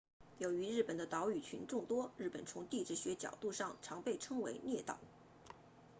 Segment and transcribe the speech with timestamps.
[0.39, 4.97] 由于日本的岛屿群众多日本从地质学角度上常被称为列岛